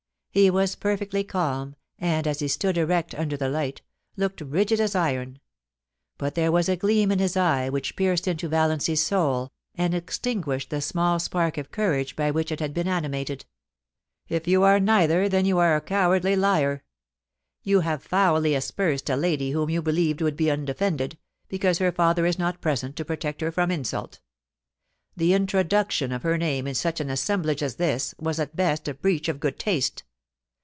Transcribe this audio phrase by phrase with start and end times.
[0.33, 3.81] He was perfectly calm, and, as he stood erect under the light,
[4.15, 5.39] looked rigid as iron;
[6.17, 10.69] but there was a gleam in his eye which pierced into Valiancy's soul, and extinguished
[10.69, 13.43] the small spark of courage by which it had been animated.
[13.89, 16.85] * If you are neither, then you are a cowardly liar!
[17.63, 21.17] You have foully aspersed a lady whom you believed would be undefended,
[21.49, 24.21] because her father is not present to protect her from insult
[25.13, 28.87] The intro duction of her name into such an assemblage as this, was at best
[28.87, 30.03] a breach of good taste.